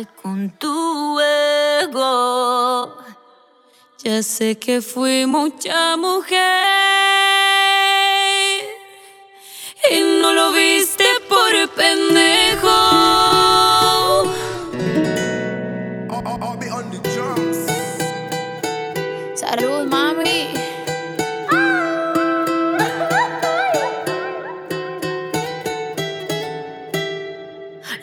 con 0.00 0.50
tu 0.58 1.20
ego. 1.20 2.96
Ya 4.02 4.22
sé 4.22 4.58
que 4.58 4.80
fui 4.80 5.26
mucha 5.26 5.96
mujer 5.96 6.40
y 9.90 10.00
no 10.20 10.32
lo 10.32 10.52
viste 10.52 11.04
por 11.28 11.68
pendejo. 11.70 12.41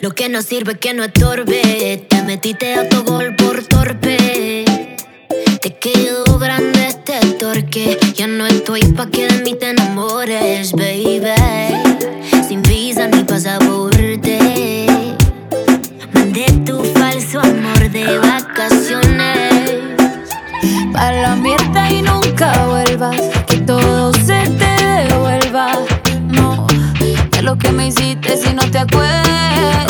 Lo 0.00 0.12
que 0.12 0.30
no 0.30 0.40
sirve 0.40 0.76
que 0.76 0.94
no 0.94 1.04
estorbe. 1.04 2.06
Te 2.08 2.22
metiste 2.22 2.72
a 2.74 2.88
tu 2.88 3.04
gol 3.04 3.36
por 3.36 3.62
torpe. 3.64 4.64
Te 5.60 5.74
quedó 5.74 6.38
grande 6.38 6.86
este 6.86 7.20
torque. 7.38 7.98
Ya 8.14 8.26
no 8.26 8.46
estoy 8.46 8.80
pa' 8.80 9.10
que 9.10 9.28
de 9.28 9.42
mí 9.42 9.54
te 9.54 9.68
enamores, 9.68 10.72
baby. 10.72 11.20
Sin 12.48 12.62
visa 12.62 13.08
ni 13.08 13.24
pasaporte. 13.24 14.86
Mandé 16.14 16.46
tu 16.64 16.82
falso 16.94 17.40
amor 17.40 17.90
de 17.90 18.18
vacaciones. 18.18 19.80
Pa' 20.94 21.12
la 21.12 21.36
mierda 21.36 21.90
y 21.90 22.00
nunca 22.00 22.66
vuelvas. 22.68 23.20
Que 23.46 23.58
todo 23.58 24.14
se 24.14 24.48
te 24.48 24.84
devuelva. 25.08 25.72
No, 26.22 26.66
de 27.32 27.42
lo 27.42 27.58
que 27.58 27.70
me 27.70 27.88
hiciste 27.88 28.38
si 28.38 28.54
no 28.54 28.62
te 28.70 28.78
acuerdas. 28.78 29.89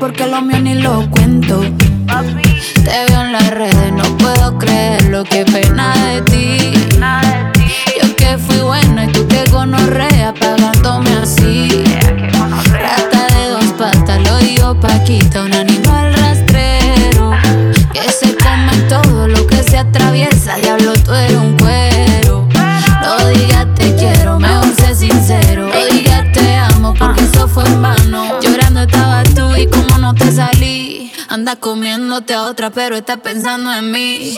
Porque 0.00 0.26
lo 0.26 0.40
mío 0.40 0.58
ni 0.60 0.74
lo 0.74 1.08
cuento. 1.10 1.60
Te 1.60 3.04
veo 3.08 3.20
en 3.20 3.32
las 3.32 3.50
redes, 3.50 3.92
no 3.92 4.16
puedo 4.16 4.58
creer 4.58 5.04
lo 5.04 5.22
que 5.24 5.44
pena 5.44 5.94
de 6.06 6.22
ti. 6.22 6.72
Comiéndote 31.56 32.34
a 32.34 32.42
otra, 32.42 32.70
pero 32.70 32.96
estás 32.96 33.18
pensando 33.18 33.72
en 33.72 33.90
mí. 33.90 34.36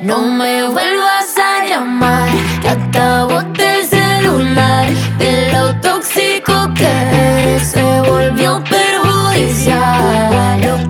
No 0.00 0.20
me 0.20 0.68
vuelvas 0.68 1.36
a 1.36 1.66
llamar, 1.66 2.28
que 2.62 2.68
hasta 2.68 3.24
boté 3.24 3.80
el 3.80 3.86
celular. 3.86 4.86
De 5.18 5.52
lo 5.52 5.74
tóxico 5.80 6.72
que 6.74 7.60
se 7.60 7.82
volvió 8.00 8.62
perjudicial. 8.64 10.89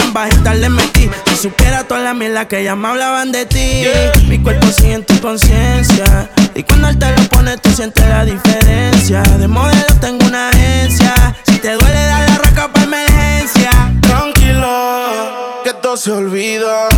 en 0.11 0.13
bajita 0.13 0.53
le 0.53 0.69
metí. 0.69 1.09
Si 1.27 1.35
supiera 1.35 1.83
toda 1.83 2.01
la 2.01 2.13
mierda 2.13 2.47
que 2.47 2.63
ya 2.63 2.75
me 2.75 2.87
hablaban 2.89 3.31
de 3.31 3.45
ti. 3.45 3.83
Mi 4.27 4.39
cuerpo 4.39 4.67
sigue 4.67 4.99
tu 4.99 5.19
conciencia. 5.21 6.29
Y 6.53 6.63
cuando 6.63 6.89
él 6.89 6.99
te 6.99 7.09
lo 7.15 7.23
pone, 7.29 7.57
tú 7.57 7.71
sientes 7.71 8.07
la 8.07 8.25
diferencia. 8.25 9.21
De 9.21 9.47
modelo 9.47 9.85
tengo 9.99 10.25
una 10.25 10.49
agencia. 10.49 11.13
Si 11.45 11.57
te 11.57 11.73
duele, 11.73 12.05
dale 12.05 12.27
la 12.27 12.37
raca 12.37 12.71
para 12.71 12.85
emergencia. 12.85 13.71
Tranquilo, 14.01 15.61
que 15.63 15.73
todo 15.81 15.95
se 15.97 16.11
olvida. 16.11 16.89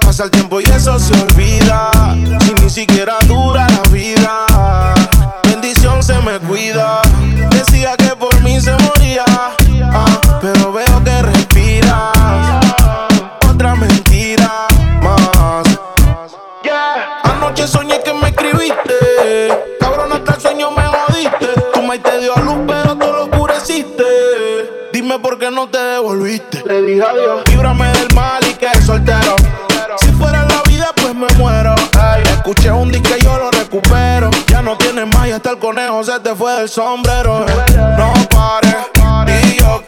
Pasa 0.00 0.24
el 0.24 0.30
tiempo 0.30 0.60
y 0.60 0.64
eso 0.64 0.98
se 0.98 1.14
olvida. 1.14 1.90
Si 2.40 2.54
ni 2.62 2.70
siquiera 2.70 3.18
dura 3.26 3.66
la 3.68 3.82
vida. 3.90 4.46
Bendición 5.44 6.02
se 6.02 6.18
me 6.20 6.38
cuida 6.40 7.02
Decía 7.50 7.96
que 7.96 8.14
por 8.16 8.40
mí 8.42 8.60
se 8.60 8.72
moría, 8.72 9.24
Qué 25.48 25.54
no 25.54 25.66
te 25.66 25.78
devolviste. 25.78 26.62
Le 26.66 26.82
dije 26.82 27.02
adiós. 27.02 27.42
Líbrame 27.46 27.88
del 27.92 28.14
mal 28.14 28.42
y 28.46 28.52
que 28.52 28.68
soltero. 28.82 29.34
Si 29.96 30.08
fuera 30.12 30.44
la 30.44 30.62
vida, 30.68 30.90
pues 30.94 31.14
me 31.14 31.26
muero. 31.38 31.74
escuché 32.32 32.70
un 32.70 32.92
disco 32.92 33.08
y 33.18 33.24
yo 33.24 33.38
lo 33.38 33.50
recupero. 33.52 34.28
Ya 34.48 34.60
no 34.60 34.76
tienes 34.76 35.06
más 35.06 35.26
y 35.26 35.30
hasta 35.30 35.52
el 35.52 35.58
conejo 35.58 36.04
se 36.04 36.20
te 36.20 36.34
fue 36.34 36.52
del 36.52 36.68
sombrero. 36.68 37.46
No 37.96 38.12
pares, 38.28 38.76
y 39.50 39.58
yo. 39.58 39.82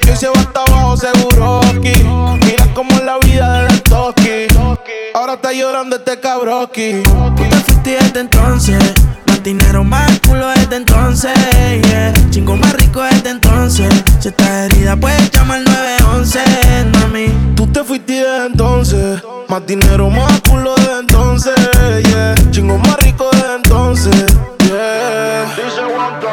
Que 0.00 0.16
se 0.16 0.28
va 0.28 0.40
hasta 0.40 0.62
abajo 0.62 0.96
seguro 0.96 1.60
aquí. 1.66 2.02
Mira 2.46 2.66
cómo 2.72 2.90
es 2.92 3.04
la 3.04 3.18
vida 3.18 3.64
de 3.64 3.80
Toki. 3.80 4.46
Ahora 5.14 5.34
está 5.34 5.52
llorando 5.52 5.96
este 5.96 6.20
cabroki. 6.20 7.02
Tú 7.02 7.34
te 7.50 7.56
fuiste 7.56 7.98
desde 8.00 8.20
entonces. 8.20 8.94
Dinero, 9.44 9.84
más 9.84 10.10
culo 10.26 10.48
desde 10.48 10.76
entonces. 10.76 11.30
Yeah. 11.82 12.14
Chingo 12.30 12.56
más 12.56 12.72
rico 12.72 13.02
desde 13.02 13.28
entonces. 13.28 13.92
Si 14.18 14.28
estás 14.28 14.48
herida, 14.48 14.96
puedes 14.96 15.30
llamar 15.30 15.60
911, 15.66 16.40
mami. 16.94 17.26
Tú 17.54 17.66
te 17.66 17.84
fuiste 17.84 18.14
desde 18.14 18.46
entonces. 18.46 19.22
Más 19.50 19.66
dinero, 19.66 20.08
más 20.08 20.40
culo 20.48 20.74
desde 20.76 20.98
entonces. 20.98 21.54
Yeah. 22.04 22.34
Chingo 22.52 22.78
más 22.78 22.96
rico 23.00 23.28
desde 23.32 23.56
entonces. 23.56 24.34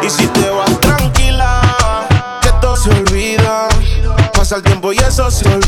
Y 0.01 0.09
si 0.09 0.25
te 0.27 0.49
vas 0.49 0.79
tranquila, 0.79 1.61
que 2.41 2.49
todo 2.61 2.77
se 2.77 2.91
olvida. 2.91 3.67
Pasa 4.33 4.55
el 4.55 4.63
tiempo 4.63 4.93
y 4.93 4.97
eso 4.99 5.29
se 5.29 5.49
olvida. 5.49 5.60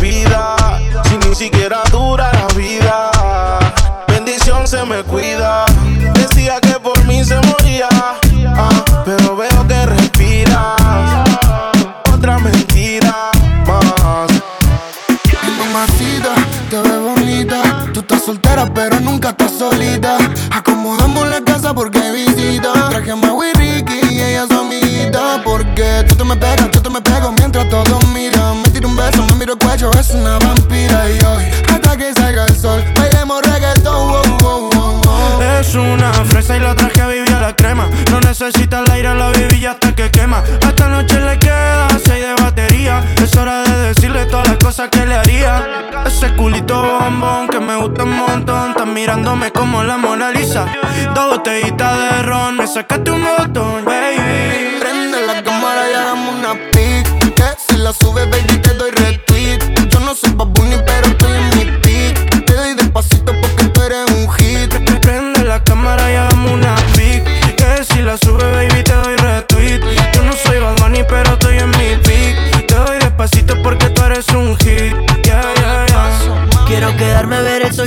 Gusta 47.83 48.03
un 48.03 48.15
montón. 48.15 48.69
Estás 48.71 48.87
mirándome 48.87 49.51
como 49.51 49.83
la 49.83 49.97
Mona 49.97 50.31
Lisa. 50.31 50.65
Dos 51.13 51.37
botellitas 51.37 51.97
de 51.97 52.23
ron, 52.23 52.57
me 52.57 52.67
sacaste 52.67 53.11
un 53.11 53.23
botón, 53.23 53.85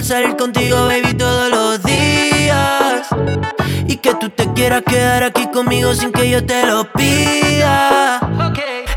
salir 0.06 0.36
contigo, 0.36 0.86
baby, 0.86 1.14
todos 1.14 1.50
los 1.50 1.82
días. 1.82 3.08
Y 3.88 3.96
que 3.96 4.14
tú 4.14 4.30
te 4.30 4.52
quieras 4.52 4.82
quedar 4.86 5.24
aquí 5.24 5.48
conmigo 5.48 5.94
sin 5.94 6.12
que 6.12 6.30
yo 6.30 6.44
te 6.46 6.64
lo 6.64 6.92
pida. 6.92 8.20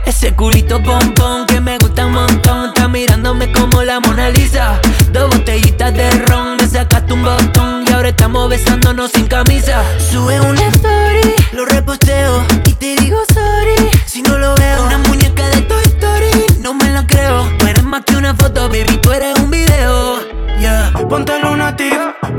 Ese 0.06 0.36
culito 0.36 0.82
pompón 0.84 1.48
que 1.48 1.60
me 1.62 1.80
gusta 1.80 2.06
un 2.06 2.14
montón. 2.14 2.68
Está 2.68 2.88
mirándome 2.88 3.52
como 3.52 3.82
la 3.82 4.00
Mona 4.00 4.30
Lisa. 4.30 4.80
Dos 5.12 5.30
botellitas 5.30 5.92
de 5.96 6.12
ron, 6.28 6.58
me 6.58 6.68
sacaste 6.68 7.12
un 7.14 7.24
botón. 7.24 7.86
Y 7.88 7.92
ahora 7.92 8.10
estamos 8.10 8.48
besándonos 8.48 9.12
sin 9.12 9.26
camisa. 9.26 9.82
Sube 9.98 10.40
una 10.42 10.68
story, 10.68 11.09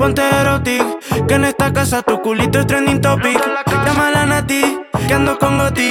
ponte 0.00 0.23
erotic 0.23 0.83
Que 1.28 1.35
en 1.35 1.45
esta 1.45 1.73
casa 1.73 2.02
tu 2.02 2.21
culito 2.23 2.61
es 2.61 2.66
trending 2.66 3.02
topic 3.02 3.38
Llámala 3.85 4.23
a 4.23 4.26
Nati, 4.26 4.78
que 5.07 5.14
ando 5.14 5.38
con 5.38 5.59
Goti 5.59 5.90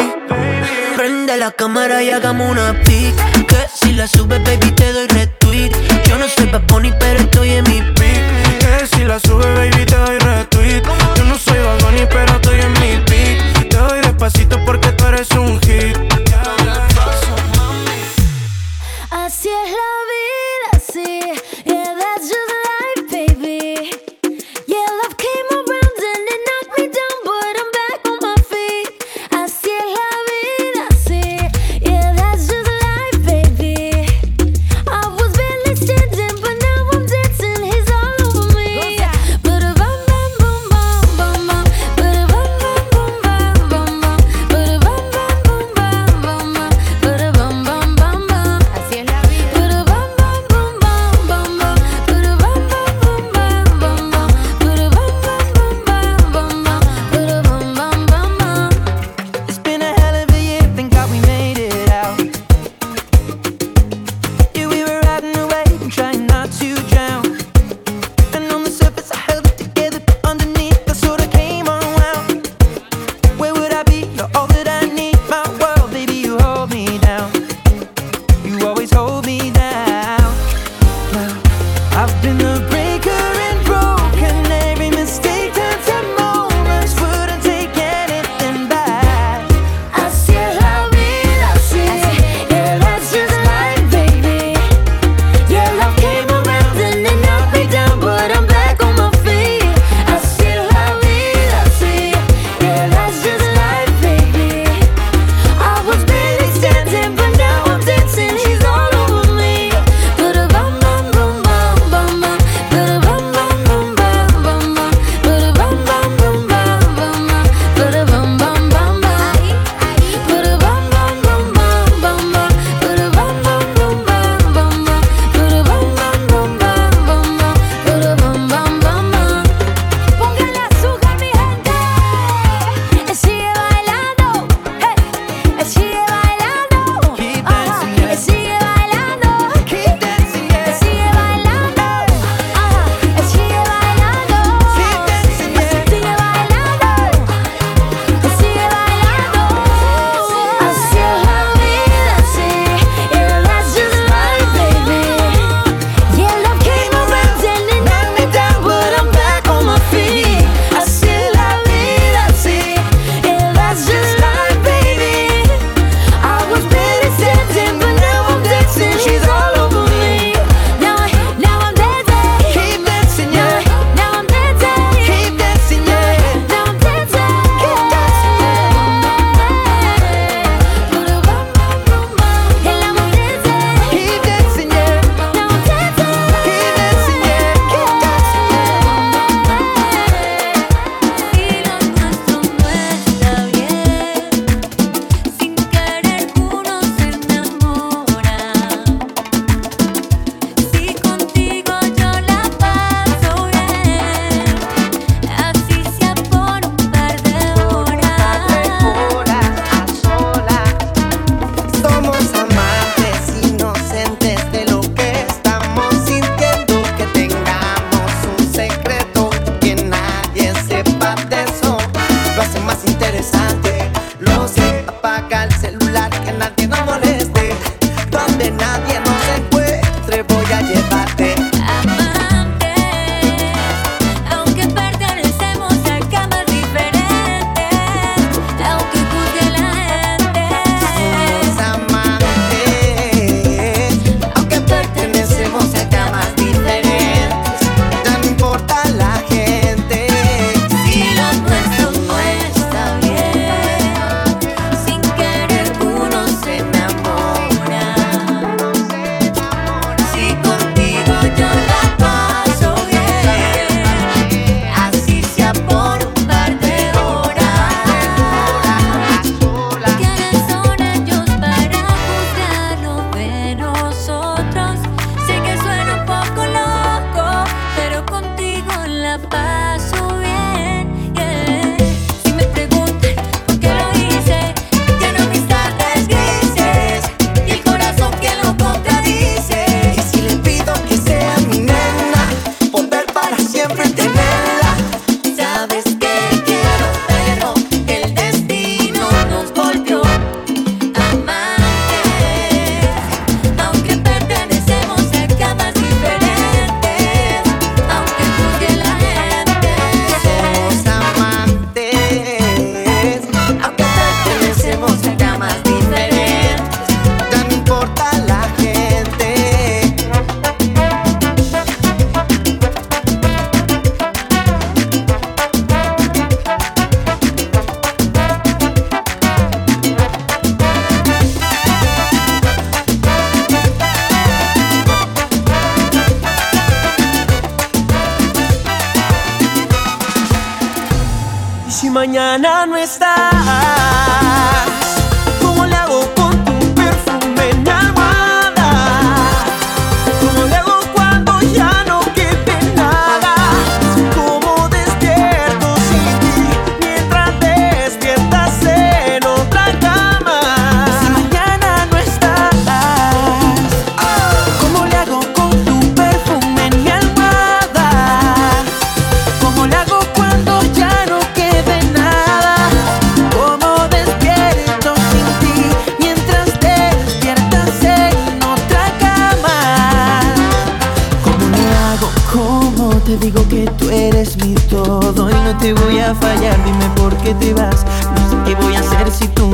Prende 0.98 1.38
la 1.38 1.51
cámara 1.51 2.04
y 2.04 2.10
hagamos 2.10 2.51
una 2.51 2.74
pic. 2.84 3.16
Que 3.48 3.68
si 3.74 3.94
la 3.94 4.06
subes, 4.06 4.44
baby, 4.44 4.70
te 4.72 4.92
doy 4.92 5.08
retweet. 5.08 5.72
Yo 6.06 6.18
no 6.18 6.28
soy 6.28 6.48
Bad 6.48 6.63
Bunny, 6.68 6.92
pero 7.00 7.20
estoy 7.20 7.51
en 7.51 7.63
mi 7.70 7.82
pic. 7.94 8.60
Que 8.60 8.86
si 8.86 9.06
la 9.06 9.18
sube, 9.18 9.46
baby, 9.56 9.86
te 9.86 9.96
doy 9.96 10.18
retweet 10.18 10.49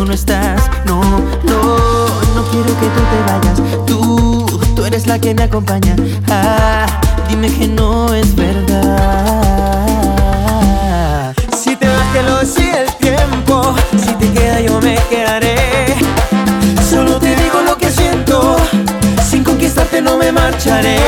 no 0.05 0.13
estás. 0.13 0.61
No, 0.85 1.01
no, 1.01 1.77
no 2.35 2.43
quiero 2.51 2.67
que 2.79 2.87
tú 2.87 3.01
te 3.11 3.19
vayas. 3.25 3.59
Tú, 3.85 4.45
tú 4.75 4.85
eres 4.85 5.07
la 5.07 5.17
que 5.19 5.33
me 5.33 5.43
acompaña. 5.43 5.95
Ah, 6.29 6.85
dime 7.27 7.51
que 7.51 7.67
no 7.67 8.13
es 8.13 8.35
verdad. 8.35 8.85
Si 11.57 11.75
te 11.75 11.87
vas, 11.87 12.07
que 12.13 12.21
lo 12.21 12.45
sigue 12.45 12.83
el 12.83 12.93
tiempo. 12.95 13.73
Si 13.97 14.13
te 14.13 14.31
queda, 14.31 14.61
yo 14.61 14.79
me 14.81 14.95
quedaré. 15.09 15.55
Solo 16.87 17.17
te 17.19 17.35
digo 17.35 17.61
lo 17.65 17.75
que 17.77 17.89
siento. 17.89 18.57
Sin 19.27 19.43
conquistarte, 19.43 20.01
no 20.01 20.17
me 20.17 20.31
marcharé. 20.31 21.04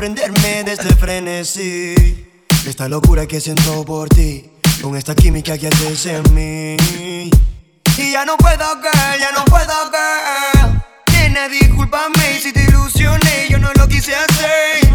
prenderme 0.00 0.64
de 0.64 0.72
este 0.72 0.96
frenesí. 0.96 1.94
Esta 2.66 2.88
locura 2.88 3.26
que 3.26 3.38
siento 3.38 3.84
por 3.84 4.08
ti, 4.08 4.50
con 4.80 4.96
esta 4.96 5.14
química 5.14 5.58
que 5.58 5.68
haces 5.68 6.06
en 6.06 6.22
mí. 6.34 7.30
Y 7.98 8.12
ya 8.12 8.24
no 8.24 8.38
puedo, 8.38 8.64
girl, 8.80 9.20
ya 9.20 9.30
no 9.32 9.44
puedo, 9.44 9.74
girl. 9.92 10.82
Nena, 11.12 11.48
discúlpame 11.48 12.40
si 12.40 12.50
te 12.50 12.64
ilusioné, 12.64 13.48
yo 13.50 13.58
no 13.58 13.70
lo 13.74 13.86
quise 13.88 14.14
hacer. 14.14 14.89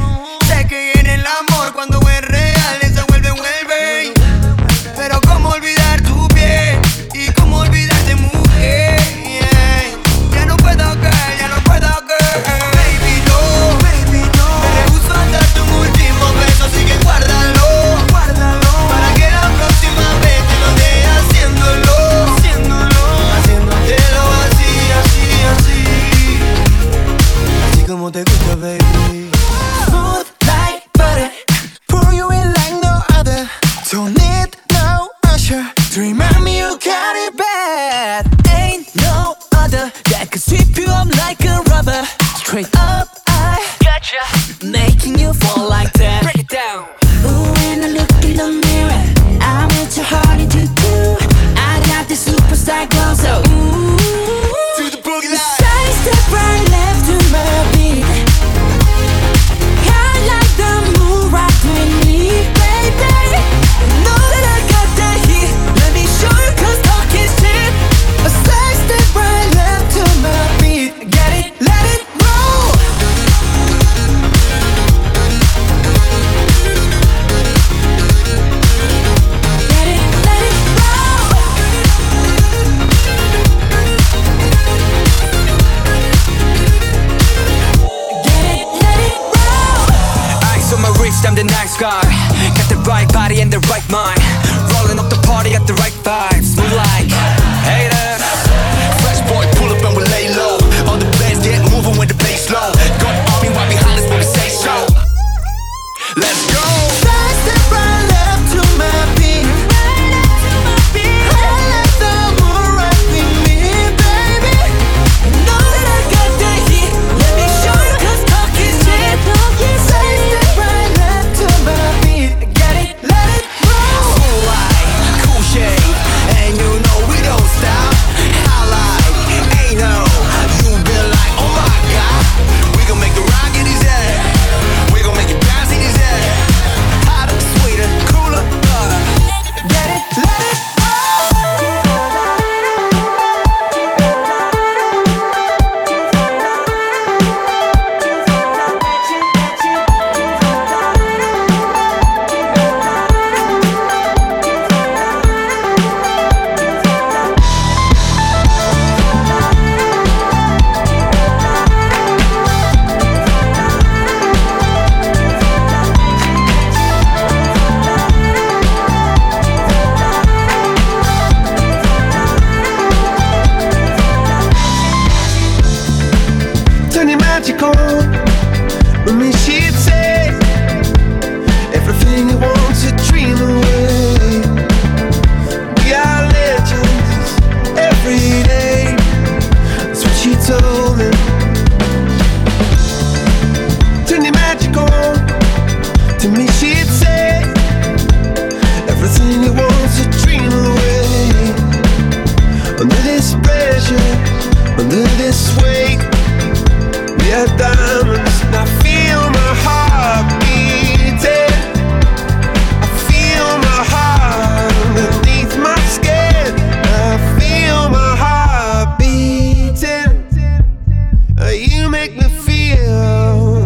you 221.60 221.90
make 221.90 222.14
me 222.16 222.24
feel 222.24 223.60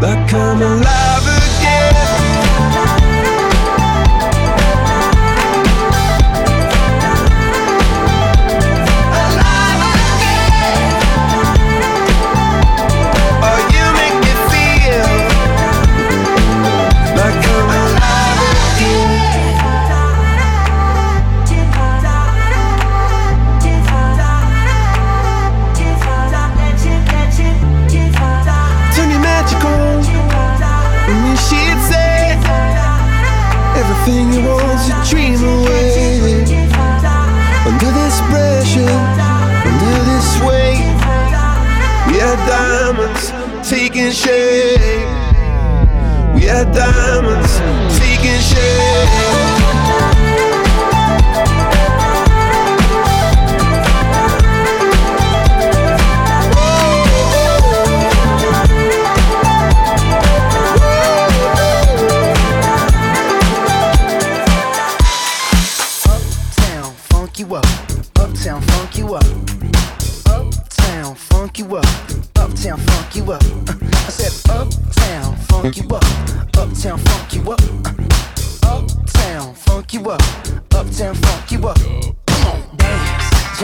like 0.00 0.32
I'm 0.34 0.62
alive. 0.62 1.13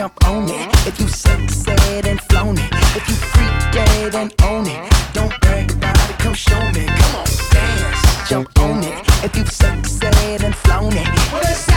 jump 0.01 0.25
on 0.25 0.49
it. 0.49 0.87
If 0.87 0.99
you 0.99 1.07
suck, 1.07 1.47
said 1.47 2.07
and 2.07 2.19
flown 2.21 2.57
it. 2.57 2.71
If 2.97 3.07
you 3.07 3.13
freak 3.13 3.71
dead 3.71 4.15
and 4.15 4.33
own 4.41 4.65
it. 4.65 4.91
Don't 5.13 5.31
brag 5.41 5.71
about 5.73 6.09
it, 6.09 6.17
come 6.17 6.33
show 6.33 6.59
me. 6.71 6.87
Come 6.87 7.15
on, 7.17 7.27
dance. 7.51 8.27
Jump 8.27 8.59
on 8.61 8.83
it. 8.83 8.97
If 9.23 9.37
you 9.37 9.45
suck, 9.45 9.85
said 9.85 10.43
and 10.43 10.55
flown 10.55 10.93
it. 10.93 11.07
Well, 11.31 11.70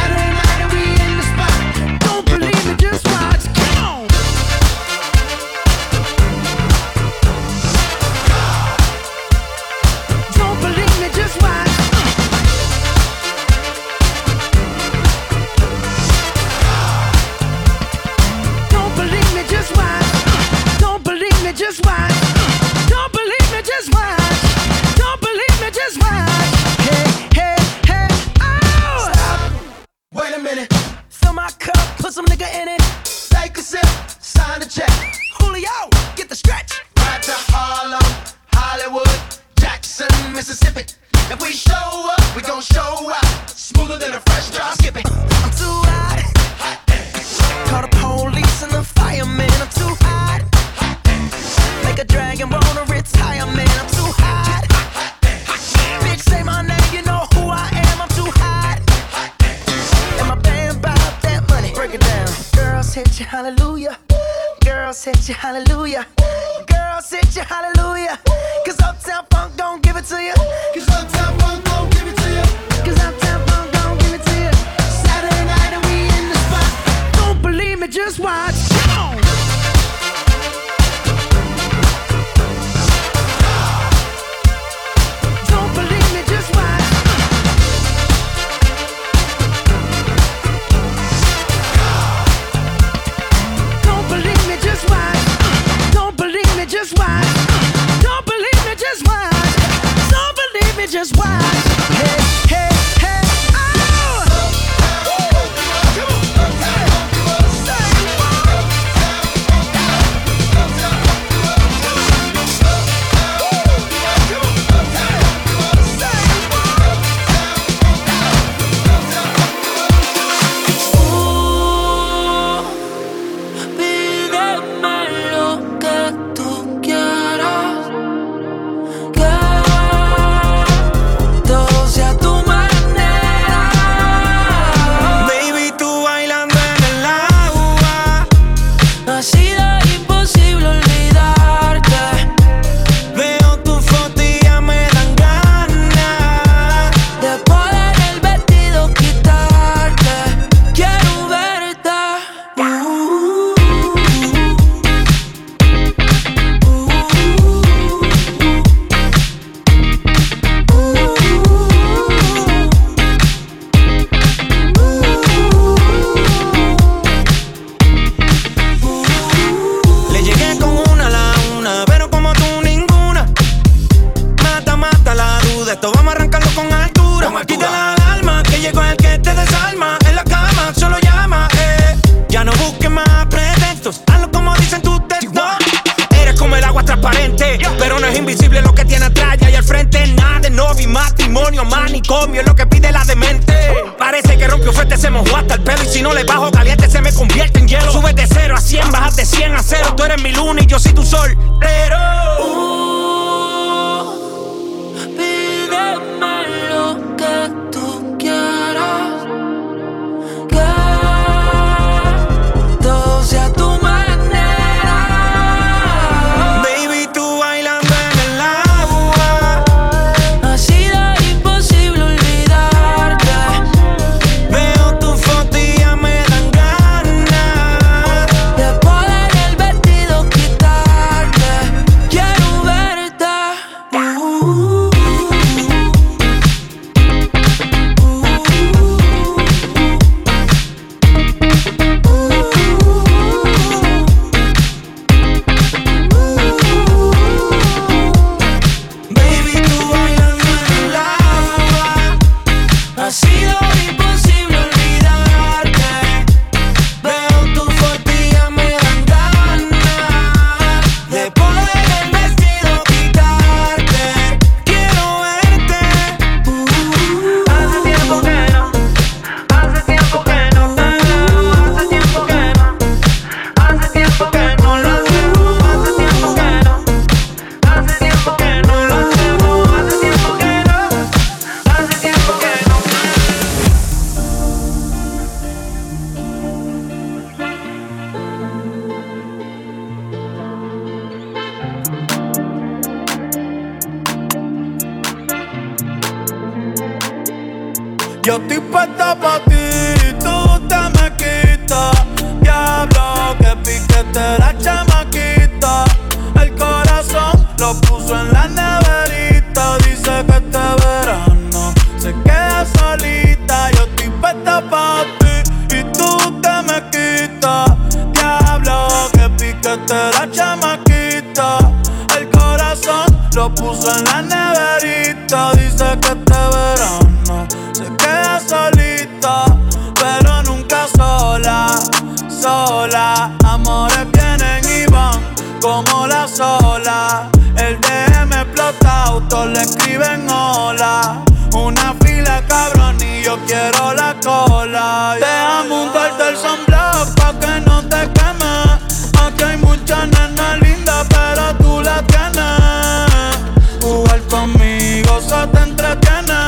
le 339.47 339.61
escriben 339.62 340.28
hola. 340.28 341.22
Una 341.55 341.95
fila 342.05 342.42
cabrón 342.47 342.97
y 343.01 343.22
yo 343.22 343.38
quiero 343.47 343.95
la 343.95 344.14
cola. 344.22 345.16
Déjame 345.18 345.74
un 345.74 345.88
cartel 345.90 346.36
sunblock 346.36 347.14
pa' 347.16 347.32
que 347.40 347.61
no 347.61 347.82
te 347.82 348.11
quemes. 348.12 349.12
Aquí 349.20 349.42
hay 349.42 349.57
muchas 349.59 350.09
nenas 350.09 350.61
lindas, 350.61 351.07
pero 351.09 351.55
tú 351.59 351.80
la 351.80 352.03
tienes. 352.03 353.38
Jugar 353.80 354.20
conmigo 354.22 355.20
se 355.20 355.47
te 355.49 355.61
entretiene. 355.61 356.40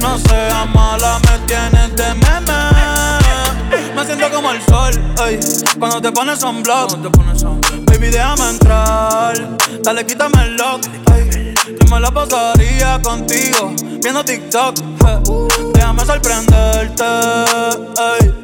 No 0.00 0.18
seas 0.18 0.74
mala, 0.74 1.18
me 1.20 1.38
tienes 1.46 1.96
de 1.96 2.14
meme. 2.14 2.60
Me 3.94 4.04
siento 4.04 4.30
como 4.30 4.50
el 4.52 4.62
sol, 4.62 4.92
ey, 5.26 5.40
cuando 5.78 6.00
te 6.00 6.12
pones 6.12 6.40
sunblock. 6.40 6.98
Déjame 8.00 8.50
entrar, 8.50 9.34
dale, 9.82 10.04
quítame 10.04 10.42
el 10.42 10.56
lock, 10.56 10.82
ey. 11.14 11.54
Yo 11.66 11.86
me 11.90 12.00
la 12.00 12.10
pasaría 12.10 13.00
contigo, 13.02 13.72
viendo 14.02 14.24
TikTok. 14.24 14.74
Déjame 15.72 16.04
sorprenderte, 16.04 17.04
ey. 17.04 18.34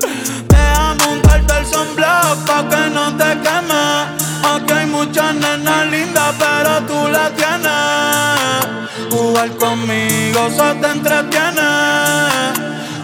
Déjame 0.49 1.09
untarte 1.13 1.59
el 1.59 1.67
sunblock 1.67 2.37
pa' 2.47 2.69
que 2.69 2.91
no 2.91 3.17
te 3.17 3.39
quemes. 3.43 4.07
Aquí 4.45 4.73
hay 4.73 4.87
muchas 4.87 5.35
nenas 5.35 5.87
lindas, 5.91 6.35
pero 6.39 6.81
tú 6.87 7.09
la 7.09 7.31
tienes. 7.31 9.11
Jugar 9.11 9.51
conmigo 9.57 10.49
se 10.51 10.75
te 10.81 10.89
entretiene. 10.89 11.71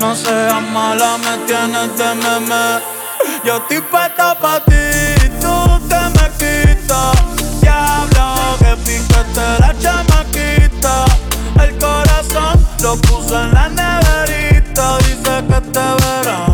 No 0.00 0.14
seas 0.14 0.62
mala, 0.72 1.18
me 1.18 1.36
tienes 1.46 1.98
de 1.98 2.14
meme. 2.14 2.80
Yo 3.44 3.56
estoy 3.56 3.80
puesta 3.80 4.34
pa' 4.38 4.60
ti, 4.64 5.28
tú 5.40 5.80
te 5.88 6.11
piquete 9.32 9.60
la 9.60 9.74
chamaquita. 9.78 11.04
El 11.62 11.78
corazón 11.78 12.66
lo 12.82 12.96
puso 12.96 13.42
en 13.42 13.52
la 13.52 13.68
neverita. 13.68 14.98
Dice 14.98 15.44
que 15.48 15.54
este 15.54 15.80
verano 15.80 16.51